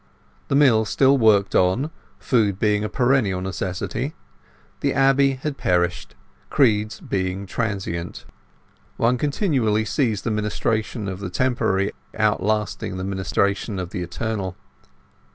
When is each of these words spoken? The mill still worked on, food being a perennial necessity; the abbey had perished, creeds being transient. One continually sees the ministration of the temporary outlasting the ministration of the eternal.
The 0.47 0.55
mill 0.55 0.83
still 0.85 1.15
worked 1.15 1.53
on, 1.53 1.91
food 2.17 2.57
being 2.57 2.83
a 2.83 2.89
perennial 2.89 3.39
necessity; 3.39 4.15
the 4.79 4.95
abbey 4.95 5.33
had 5.33 5.59
perished, 5.59 6.15
creeds 6.49 6.99
being 6.99 7.45
transient. 7.45 8.25
One 8.97 9.19
continually 9.19 9.85
sees 9.85 10.23
the 10.23 10.31
ministration 10.31 11.07
of 11.07 11.19
the 11.19 11.29
temporary 11.29 11.91
outlasting 12.17 12.97
the 12.97 13.03
ministration 13.03 13.77
of 13.77 13.91
the 13.91 14.01
eternal. 14.01 14.55